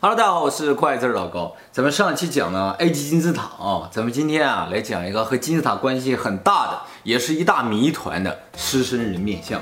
[0.00, 1.56] Hello，大家好，我是快字老高。
[1.72, 9.60] 咱们上期讲了埃及金字塔啊，咱们今天啊来讲一个和金字塔关系很大的，也是一大谜团的狮身人面像。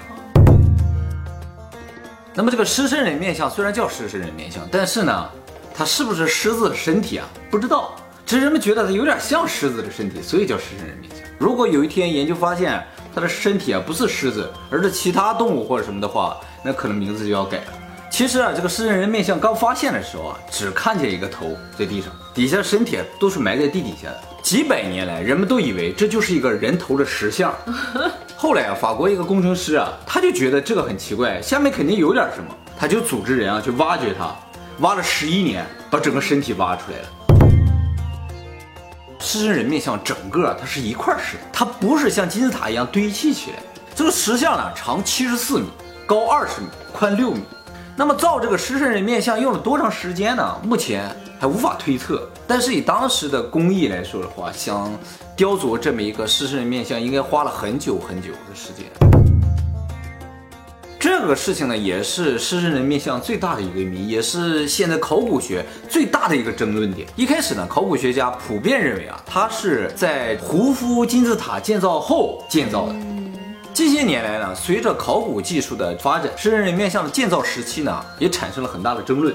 [2.34, 5.26] 那么这个狮身人面像虽然叫狮身人面像，但是呢，
[5.74, 7.26] 它是不是狮子的身体啊？
[7.50, 7.92] 不知道，
[8.26, 11.20] 只是人们觉得它有点像狮子的身体，所以叫狮身人面像。
[11.38, 17.85] 如果有一天研究发现它的身体啊不是狮子，而是其他动物或者什么的话，那可能名字就要改了。
[18.16, 24.22] 其实啊，这个狮身人面像刚发现的时候啊，只看见一个头在地上，底下身体都是埋在地底下的。
[24.42, 27.54] 几百年来，人们都以为这就是一个人头的石像。
[28.34, 34.34] 后来啊，法国一个工程师啊，他就觉得这个很奇怪，下面肯定有点什么，他就组织人啊去挖掘它，
[34.78, 37.58] 挖了十一年，把整个身体挖出来了。
[39.20, 43.58] 狮身人面像整个它是一块石头，它不是像金字塔一样堆砌起来。
[43.94, 45.66] 这个石像呢，长七十四米，
[46.06, 47.42] 高二十米，宽六米。
[47.98, 50.54] 那么造这个狮身人面像用了多长时间呢？
[50.62, 51.10] 目前
[51.40, 52.28] 还无法推测。
[52.46, 54.92] 但是以当时的工艺来说的话，想
[55.34, 58.84] 雕琢这么一个狮身人面像，应该花了很久很久的时间。
[61.00, 67.08] 这个事情呢，也是狮身人面像最大的一个谜，也是现在考古学最大的一个争论点。
[67.16, 72.94] 一开始呢，考古学家普遍认为啊，它是在胡夫金字塔建造后建造的。
[73.76, 79.34] 近些年来呢，随着考古技术的发展，狮身人面像的建造时期呢，也产生了很大的争论。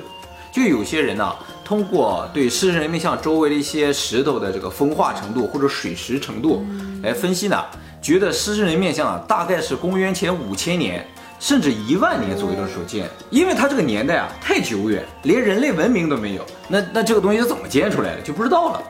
[0.52, 1.32] 就有些人呢，
[1.64, 6.66] 通过对狮身人面像周围的一些石头的这个风化程度或者水蚀程度
[7.04, 7.64] 来分析呢，
[8.02, 11.08] 觉得狮身人面像啊，大概是公元前五千年
[11.40, 18.84] 甚至一万年左右的时候建，因为它这个年代啊太久远，连人类文明都没有，那那这个东西是怎么建出来的就不知道了。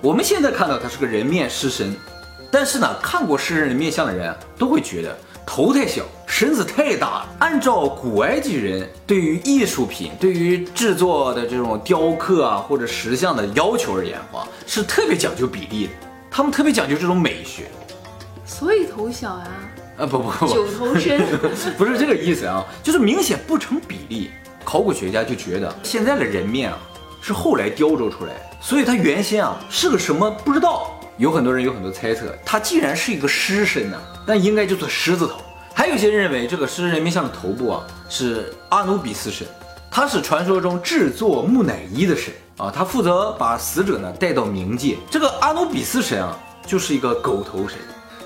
[0.00, 1.94] 我们现在看到它是个人面狮身。
[2.50, 7.28] 但是呢，看过狮身人面像的人都会觉得头太小，身子太大了。
[7.38, 15.92] 按照古埃及人对于艺术品、对于制作的这种雕刻啊或者石像的要求而言的话，是特别讲究比例的。
[16.30, 17.64] 他们特别讲究这种美学，
[18.44, 19.48] 所以头小啊。
[19.98, 21.20] 啊不不不，九头身
[21.76, 24.30] 不是这个意思啊，就是明显不成比例。
[24.64, 26.78] 考古学家就觉得现在的人面啊
[27.20, 30.97] 是后来雕琢出来的，所以它原先啊是个什么不知道。
[31.18, 35.40] 有很多人有很多猜测，它既然是一个狮身呢，那应该就是狮子头。
[35.74, 39.44] 还有些人认为这个狮身人面像的头部啊是阿努比斯神，
[39.90, 44.96] 他是传说中制作木乃伊的神啊，他负责把死者呢带到冥界。
[45.10, 47.76] 这个阿努比斯神啊就是一个狗头神，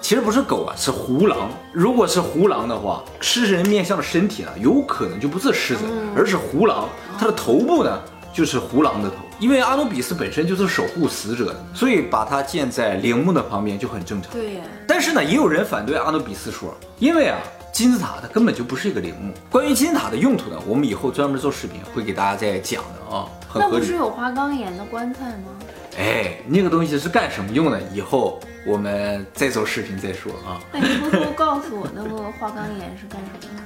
[0.02, 1.50] 其实不是狗啊，是胡狼。
[1.72, 6.86] 如果是胡狼的话，狮身人面像的身体呢有可能就不是狮子，而是胡狼，
[7.18, 7.98] 它的头部呢。
[8.34, 14.30] 就是胡狼的头，因为阿努比斯本身就是守护死者的，所以把它建在陵墓的旁边就很正常。
[14.30, 14.60] 对呀。
[14.86, 17.40] 但是呢，也有人反对阿努比斯说，因为啊，
[17.72, 19.34] 金字塔它根本就不是一个陵墓。
[19.50, 23.26] 关于金字塔的用途呢，我们以后专门做视频会给大家再讲的啊。
[23.52, 25.50] 那不是有花岗岩的棺材吗？
[25.98, 27.82] 哎，那个东西是干什么用的？
[27.92, 30.60] 以后我们再做视频再说啊。
[30.70, 33.62] 那你偷偷告诉我那个花岗岩是干什么的？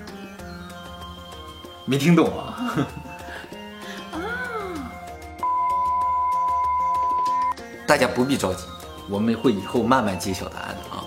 [1.84, 2.74] 没听懂啊。
[7.86, 8.64] 大家不必着急，
[9.08, 11.04] 我们会以后慢慢揭晓答案的啊。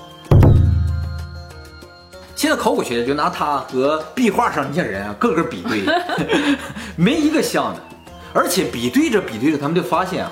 [2.36, 5.84] 现在考古学家就拿它和壁画上那些人啊，个个比对，
[6.96, 7.82] 没一个像的，
[8.34, 10.32] 而且比对着比对着，他们就发现啊，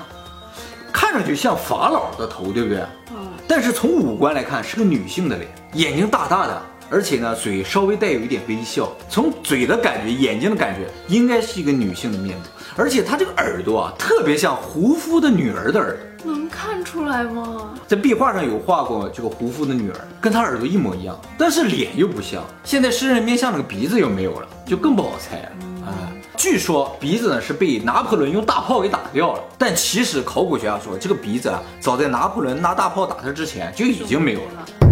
[0.90, 2.78] 看上去像法老的头，对不对？
[3.10, 3.28] 嗯。
[3.46, 8.90] 但是从五官来看，是个女性的脸，眼睛大大的，而且呢，嘴稍微带有一点微笑。
[9.08, 12.44] 从嘴的感觉，眼睛的感觉，应该是一个女性的面部。
[12.76, 17.74] 而且她这个耳朵啊，特别像胡夫的女儿的耳朵，能看出来吗？
[17.86, 22.42] 在壁画上有画过这个胡夫的女儿，跟她耳朵一模一样，但是脸又不像。
[22.64, 25.48] 现在狮人面像那个鼻子又没有了，就更不好猜了。
[25.86, 34.87] 啊，据说鼻子呢是被拿破仑用大炮给打掉了，但其实考古学家说，这个鼻子啊，早在拿破仑拿大炮打他之前就已经没有了。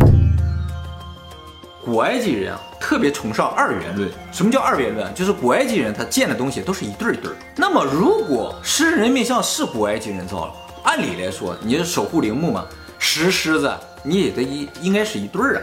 [1.87, 4.11] 古埃及人啊，特别崇尚二元论。
[4.33, 5.15] 什么叫二元论？
[5.15, 7.37] 就是古埃及人他建的东西都是一对儿一对儿。
[7.55, 10.53] 那么，如果狮身人面像是古埃及人造的，
[10.83, 12.67] 按理来说，你是守护陵墓嘛，
[12.99, 13.73] 石狮子
[14.03, 15.63] 你也得一应该是一对儿啊。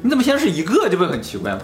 [0.00, 1.60] 你怎么现在是一个，这不很奇怪吗？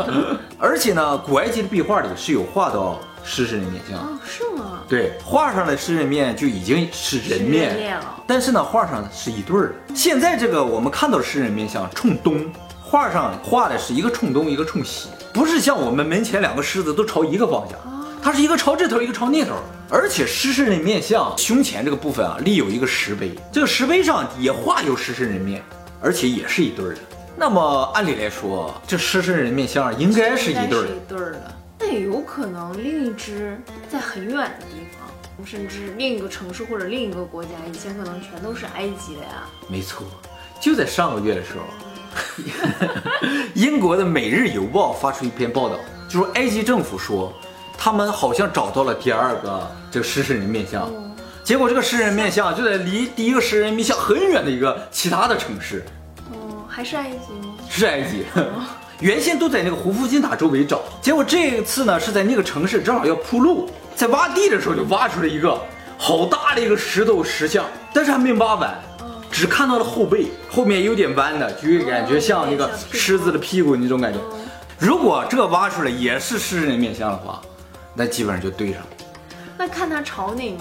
[0.60, 3.98] 而且呢，古埃及的壁画里是有画到狮身人面像。
[3.98, 4.82] 哦，是吗？
[4.86, 8.22] 对，画上的狮人面就已经是人面了。
[8.26, 9.74] 但是呢，画上是一对儿。
[9.94, 12.44] 现在这个我们看到的狮人面像冲东。
[12.88, 17.76] 画上画的是一个冲东，一个冲西，不是像我们门前两个狮子都朝一个方向，
[18.22, 19.54] 它是一个朝这头，一个朝那头。
[19.90, 25.60] 而且狮身人面像胸前这个部分啊，立有一个石碑，这个石碑上也画有狮身人面，
[26.00, 27.00] 而且也是一对儿的。
[27.36, 30.88] 那么按理来说，这狮身人面像应该是一对儿的。
[30.88, 31.54] 一对儿的。
[31.80, 33.60] 那也有可能另一只
[33.90, 39.42] 在很远的地方，甚至另一个城市或者另一个国家，以前可能全都是埃及的呀。
[39.68, 40.06] 没错，
[40.60, 41.64] 就在上个月的时候，
[43.54, 45.76] 英国的《每日邮报》发出一篇报道，
[46.08, 47.32] 就说埃及政府说，
[47.76, 50.90] 他们好像找到了第二个这个狮身人面像，
[51.44, 55.84] 结果这个狮人面像就在离第一个狮人面像很远的一个其他的城市，
[56.32, 57.54] 哦，还是埃及吗？
[57.68, 58.24] 是埃及。
[59.00, 65.60] 原先都在那个胡夫金塔周围找，结果这一次呢是在那个城市正好要铺路，在挖地的时候就挖出来一个
[65.98, 68.74] 好大的一个石头石像，但是还没挖完，
[69.36, 74.18] 只看到了后背，后面有点弯的，就感觉像那个狮子的屁股那种感觉。
[74.78, 77.42] 如果这个挖出来也是狮人面像的话，
[77.92, 78.86] 那基本上就对上了。
[79.58, 80.58] 那看他朝哪面？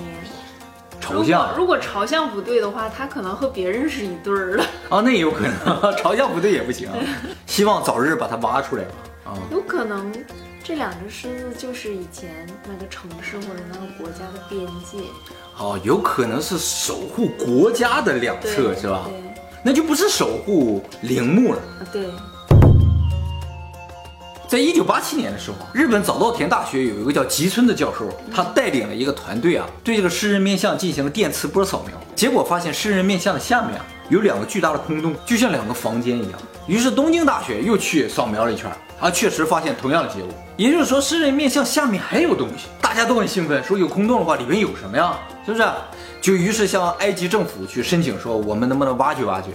[1.00, 4.63] 朝向如果朝向不对的话，他可能和别人是一对儿的。
[4.89, 6.89] 啊，那也有可能， 朝向不对也不行。
[7.48, 8.92] 希望早日把它挖出来吧。
[9.28, 10.12] 啊，有可能
[10.67, 12.31] 这两只狮子就是以前
[12.67, 14.97] 那个城市或者那个国家的边界。
[15.59, 19.06] 哦，有可能是守护国家的两侧是吧？
[19.07, 19.13] 对，
[19.63, 21.59] 那就不是守护陵墓了。
[21.59, 22.09] 啊对。
[24.47, 36.39] 在一九八七年的时候，日本早稻田大学有一个叫吉村的教授，他带领了一个团队啊，对这个狮人面像进行了电磁波扫描，结果发现狮人面像的下面啊有两个巨大的空洞，就像两个房间一样。
[36.65, 45.18] 于是东京大学又去扫描了一圈，啊，确实发现同样的结果，也就是说狮人面像下面还有东西，大家都很兴奋，说有空洞的话里面有什么呀？
[45.45, 45.68] 是不是？
[46.21, 49.50] 就于是向埃及政府去申请说，我们能不能挖掘挖掘？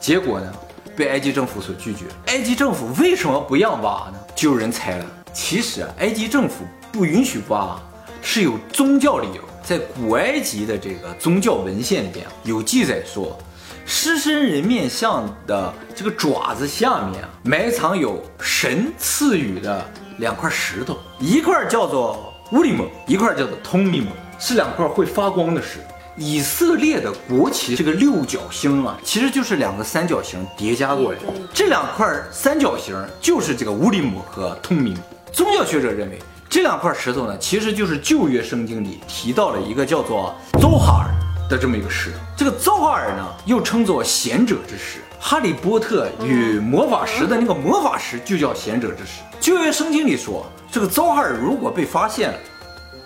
[0.00, 0.52] 结果呢？
[0.96, 2.06] 被埃及政府所拒绝。
[2.26, 4.18] 埃及政府为什么不让挖呢？
[4.34, 5.06] 就有人猜了。
[5.32, 7.80] 其实啊，埃及政府不允许挖，
[8.20, 9.42] 是有宗教理由。
[9.62, 13.38] 在古埃及的这个宗教文献里边有记载说，
[13.84, 19.84] 狮身人面像的这个爪子下面啊，埋藏有神赐予的
[20.18, 25.94] 两块石头，一块叫做乌里姆，一块叫做通米姆，是两块会发光的石头。
[26.20, 31.18] 以色列的国旗这个六角星啊，其实就是两个三角形叠加过来。
[31.54, 34.98] 这两块三角形就是这个乌里姆和通米姆。
[35.32, 36.18] 宗教学者认为，
[36.48, 41.06] 这两块石头呢，其实就是旧约圣经里提到了一个叫做 Zohar
[41.48, 42.18] 的这么一个石头。
[42.36, 45.00] 这个 Zohar 呢，又称作贤者之石。
[45.20, 49.22] 哈利波特与魔法石的那个魔法石就叫贤者之石。
[49.40, 52.38] 旧约圣经里说，这个 Zohar 如果被发现了，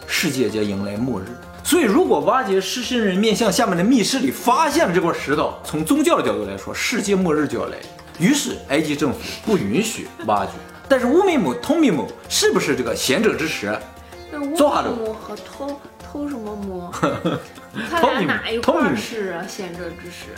[0.06, 1.24] 世界将迎来末日。
[1.64, 7.78] 所以，如果挖掘狮身人面像下面的密室里发现了这块石头，从宗教的角度来说，世界末日就要来。
[8.18, 10.52] 于是，埃及政府不允许挖掘。
[10.88, 13.74] 但是，乌米姆、通米姆是不是这个贤者之石？
[14.30, 16.92] 那乌做好了米姆和偷偷什么摸？
[17.90, 19.44] 他俩哪一块儿是啊？
[19.48, 20.34] 贤者之石？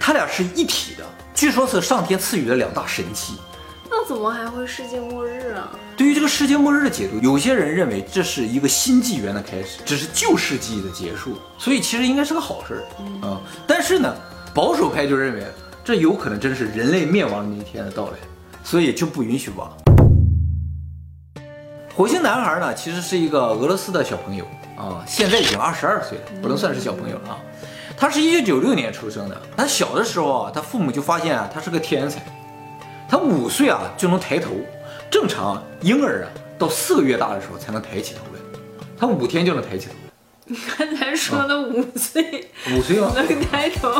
[0.00, 3.34] 他俩是一体的，据说是上天赐予的两大神器。
[3.88, 5.70] 那怎么还会世界末日啊？
[5.96, 13.40] 对于这个世界末日的解读，有些人认为这是一个新纪元的开始，只是旧世纪的结束，所以其实应该是个好事儿啊。
[13.66, 14.14] 但是呢，
[14.54, 15.44] 保守派就认为
[15.84, 18.12] 这有可能真是人类灭亡的那一天的到来，
[18.64, 19.70] 所以就不允许挖。
[21.94, 24.44] 火星男孩呢，其实是一个俄罗斯的小朋友
[24.76, 27.38] 啊，现在已经二十二岁了，不能算是小朋友了啊。
[27.96, 32.20] 他是一九九六年出生的，他小的时候啊，他父母就发现啊，他是个天才。
[33.08, 34.52] 他五岁啊就能抬头，
[35.10, 38.40] 正常婴儿啊到四个月大的时候才能抬起头来，
[38.98, 39.92] 他五天就能抬起头。
[40.46, 43.12] 你刚才说的五岁，五岁吗？
[43.14, 43.90] 能抬头，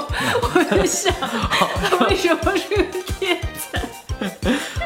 [0.43, 2.85] 我在想他为什么是个
[3.19, 3.39] 天
[3.71, 3.81] 才？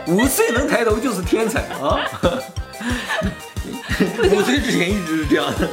[0.13, 2.01] 五岁能抬头就是天才啊！
[4.31, 5.69] 五岁之前一直是这样的。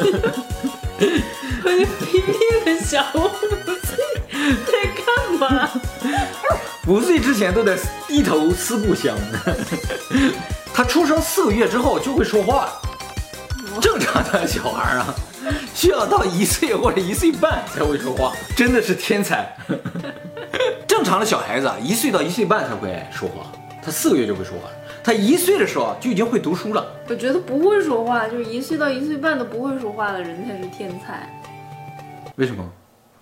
[1.65, 3.29] 我就拼命的想，我五
[3.85, 3.97] 岁
[4.65, 5.05] 在干
[5.39, 5.69] 嘛？
[6.87, 7.77] 五岁之前都在
[8.07, 9.15] 低头思故乡。
[10.73, 12.69] 他出生四个月之后就会说话，
[13.81, 15.13] 正常的小孩啊，
[15.73, 19.55] 需要到一岁或者一岁半才会说话，真的是天才。
[20.87, 23.51] 正常的小孩子啊，一岁到一岁半才会说话，
[23.83, 24.75] 他四个月就会说话了。
[25.03, 26.85] 他一岁的时候就已经会读书了。
[27.09, 31.41] 我觉得不会说话，就是一岁到一岁半都不会说话的人才是天才。
[32.35, 32.63] 为什么？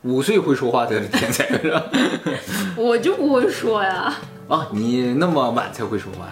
[0.04, 1.84] 五岁会说话才是天才是吧？
[2.76, 4.16] 我就不会说呀。
[4.48, 6.28] 啊，你那么晚才会说话？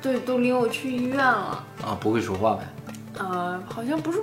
[0.00, 1.64] 对，都领我去医院了。
[1.84, 2.62] 啊，不会说话呗？
[3.18, 4.20] 呃，好像不是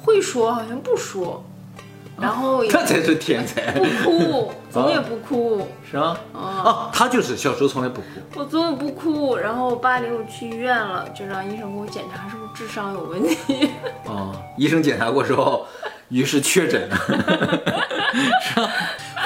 [0.00, 1.44] 会说，好像不说。
[2.20, 6.16] 然后 这才是天才，不哭， 总也不哭，是吗？
[6.34, 8.06] 啊，他就是小时候从来不哭。
[8.36, 13.70] 我总也不哭，然后我爸领我去医院了，就让医生给我检查是不是智商有问题。
[14.06, 15.66] 啊， 医生检查过之后，
[16.08, 16.96] 于是确诊了。
[18.42, 18.70] 是吧？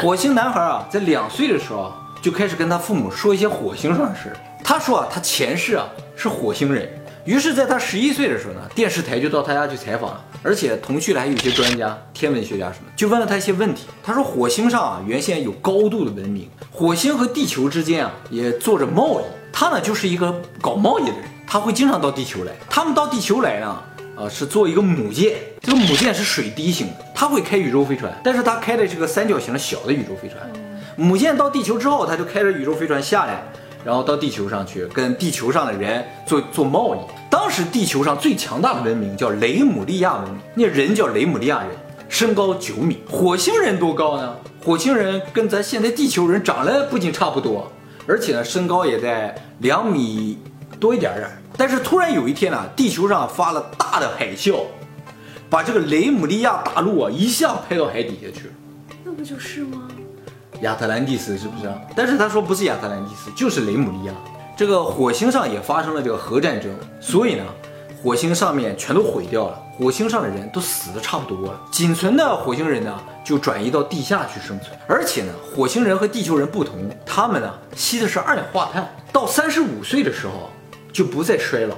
[0.00, 4.32] 火星男孩啊，在两岁的时候就开始跟他父母说一些火星上的事。
[4.62, 6.88] 他说啊，他前世啊是火星人，
[7.24, 13.86] 于是，在他十一岁的时候呢，电视台就到他家去采访了，而且同去的还有一些专家、天文学家什么，就问了他一些问题。
[14.02, 19.24] 他说，火星上啊，原先有高度的文明，火星和地球之间啊，也做着贸易。
[19.50, 22.52] 他呢，就是一个搞贸易的人，他会经常到地球来。
[22.68, 23.82] 他们到地球来呢，
[24.16, 30.42] 呃，是做一个母舰，这个母舰是水滴型的，他会开宇宙飞船，但是他开的是个三角形小的宇宙飞船。
[30.96, 33.42] 母舰到地球之后，他就开着宇宙飞船下来。
[33.84, 36.98] 然后到地球上去跟地球上的人做做贸易。
[37.30, 41.68] 当时地球上最强大的文明叫雷姆利亚文明，那人叫雷姆利亚人，
[42.08, 42.98] 身高九米。
[43.10, 44.36] 火星人多高呢？
[44.64, 47.70] 火星人跟咱现在地球人长得不仅差不多，
[48.06, 50.38] 而且呢身高也在两米
[50.80, 51.28] 多一点点。
[51.56, 54.62] 但是突然有一天呢，地球上发了大的海啸，
[55.50, 58.54] 把这个雷姆利亚大陆啊一下拍到海底下去了。
[59.04, 59.88] 那不就是吗？
[60.60, 61.72] 亚特兰蒂斯是不是？
[61.94, 64.14] 但是他说不是亚特兰蒂斯，就是雷姆利亚。
[64.56, 67.44] 这个火星上也发生了这个核战争，所以呢，
[68.02, 74.70] 火星上面全都毁掉了，火星上的人都死的差不多了，仅存的火星人呢就转移到地下去生存。
[74.86, 80.50] 而且呢，火星人和地球人不同，他们呢吸的是二氧化碳，到三十五岁的时候
[80.92, 81.74] 就不再衰老，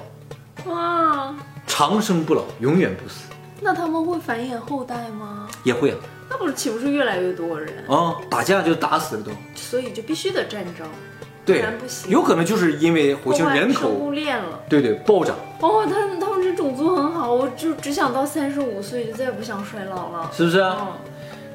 [0.70, 1.34] 哇，
[1.66, 3.20] 长生不老，永远不死。
[3.58, 5.48] 那他们会繁衍后代吗？
[5.64, 5.96] 也会啊。
[6.28, 8.16] 那不是岂不是越来越多人啊？
[8.28, 10.86] 打架就打死了都，所以就必须得战争，
[11.44, 12.10] 对，不行。
[12.10, 15.36] 有可能就是因为火星人口生物链了，对对，暴涨。
[15.60, 20.88] 哦，他们他们这种族很好，我就只想到三十五岁，就再也不想衰老了，是不是啊？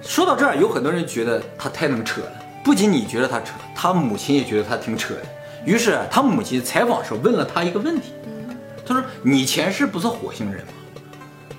[0.01, 2.31] 说到这儿，有很多人觉得他太能扯了。
[2.63, 5.21] 不仅你觉得他扯，他母亲也觉得他挺扯的。
[5.65, 8.13] 于是他母亲采访时候问了他一个问题，
[8.85, 10.73] 他说：“你前世不是火星人吗？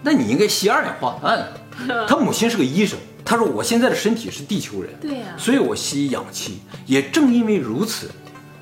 [0.02, 1.47] 那你应该吸二氧化碳。”
[2.09, 6.61] 他母亲是个医生，他说我现在的身体是地球人，对呀，所以我吸氧气。
[6.87, 8.11] 也正因为如此，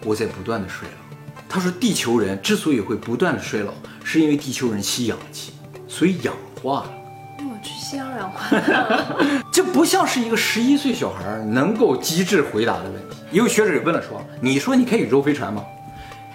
[0.04, 1.16] 我在不断的衰老。
[1.48, 3.72] 他说地球人之所以会不断的衰老，
[4.04, 5.52] 是因为地球人吸氧气，
[5.88, 6.92] 所以氧化了。
[7.38, 13.16] 我去吸二氧化碳， 这不像是一个十一岁小孩能够机智回答的问题。
[13.32, 15.64] 有学者也问了说，你说你开宇宙飞船吗？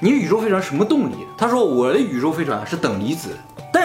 [0.02, 1.16] 你宇宙飞船什么动力？
[1.38, 3.30] 他说我的宇宙飞船是等离子。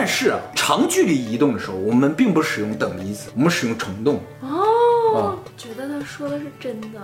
[0.00, 4.18] 但是啊，长距离移动的时候，我们并不使用等离子，我们使用虫洞。
[4.40, 6.98] 哦，觉得他说的是真的，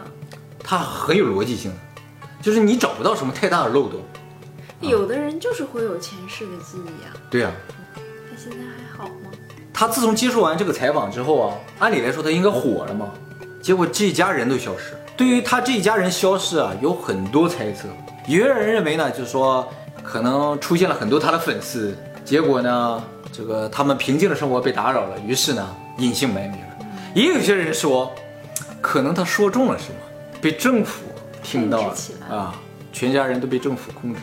[0.58, 1.70] 他很有逻辑性，
[2.40, 4.00] 就是你找不到什么太大的漏洞。
[4.80, 7.12] 有的人就是会有前世的记忆啊。
[7.28, 7.50] 对呀。
[7.94, 9.30] 他现在还好吗？
[9.74, 13.10] 他自从接受完这个采访之后啊，按理来说他应该火了嘛，
[13.60, 14.94] 结果这一家人都消失。
[15.18, 17.88] 对于他这一家人消失啊，有很多猜测。
[18.26, 19.70] 有些人认为呢，就是说
[20.02, 21.94] 可能出现了很多他的粉丝。
[22.26, 23.02] 结果呢，
[23.32, 25.64] 这个他们平静的生活被打扰了，于是呢，
[25.98, 26.58] 隐姓埋名。
[27.14, 28.12] 也有些人说，
[28.80, 29.94] 可能他说中了什么，
[30.40, 31.04] 被政府
[31.40, 31.94] 听到了
[32.28, 32.52] 啊，
[32.92, 34.18] 全家人都被政府控制，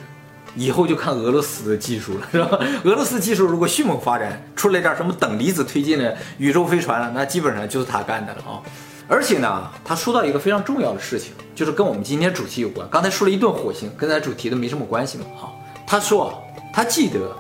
[0.54, 2.60] 以后就看俄罗斯的技术了，是吧？
[2.84, 8.60] 俄罗斯技术如果迅猛发展，出来点什么等离子推进的宇宙飞船了，那基本上就是他干的了啊。
[9.08, 12.86] 而且呢，他说到一个非常重要的事情，就是跟我们今天主题有关。
[12.92, 15.26] 刚才说了一顿火星，跟咱主题都没什么关系嘛。
[15.40, 15.50] 哈，
[15.88, 16.44] 他说
[16.74, 17.34] 他记得。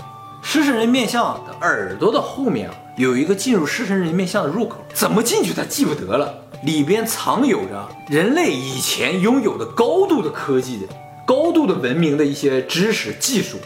[0.45, 6.31] 狮身人面像的耳朵的后面啊，有一个进入狮身人面像的入口，怎么进去他记不得了。
[6.63, 10.87] 里边藏有着人类以前拥有的高度的科技的、
[11.25, 13.57] 高度的文明的一些知识技术，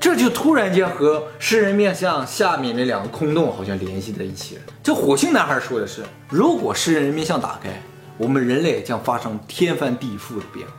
[0.00, 4.62] 这就突然间和狮人面像下面那两个空洞好像联系在一起了。
[4.82, 7.82] 这火星男孩说的是，如果狮人面像打开，
[8.16, 10.72] 我们人类将发生天翻地覆的变化，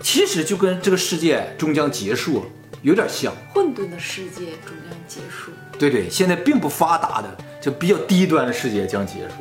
[0.00, 2.44] 其实就跟这个世界终将结束了
[2.82, 3.32] 有点像。
[3.54, 4.98] 混沌的世界终将。
[5.08, 9.34] 结束，对对，现在并不发达的，就比较低端的世界将结束。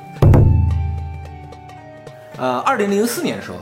[2.38, 3.58] 呃，二零零四年的时候，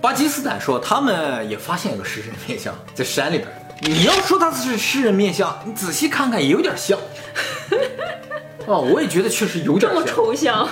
[0.00, 3.48] 巴基斯坦说他们也发现一个狮人面像在山里边。
[3.82, 6.98] 你要说它是狮人面像，你仔细看看也有点像。
[8.66, 10.68] 哦，我也觉得确实有点这么抽象。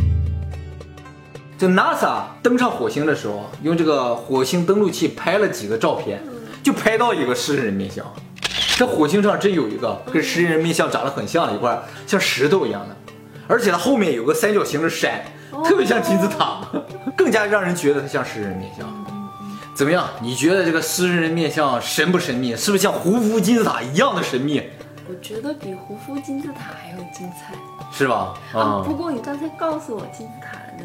[1.58, 6.22] 就 NASA 登上火星的时候，用这个火星登陆器拍了几个照片，
[6.62, 8.04] 就拍到一个狮身人面像。
[8.76, 12.96] 这火星上真有一个跟狮身人面像长得很像的一块像石头一样的，
[13.48, 15.24] 而且它后面有个三角形的山，
[15.64, 16.60] 特别像金字塔，
[17.16, 18.86] 更加让人觉得它像狮身人面像。
[19.74, 20.08] 怎么样？
[20.20, 22.54] 你觉得这个狮身人面像神不神秘？
[22.56, 24.62] 是不是像胡夫金字塔一样的神秘？
[25.08, 27.54] 我觉得比胡夫金字塔还要精彩，
[27.92, 28.34] 是吧？
[28.52, 28.82] 啊！
[28.84, 30.84] 不过你刚才告诉我金字塔的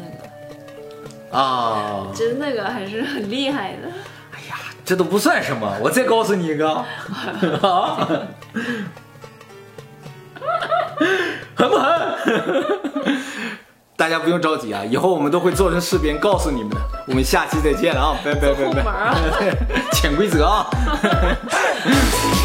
[1.36, 3.88] 个啊，觉得那个还是很厉害的。
[4.84, 6.68] 这都不算什么，我再告诉你一个，
[7.62, 8.08] 啊，
[11.54, 12.14] 狠不狠？
[13.96, 16.76] 大家不用着急啊，以后我们都会做成视频告诉你们的。
[17.06, 19.14] 我们下期再见了啊，拜拜拜拜，
[19.94, 20.66] 潜规则啊。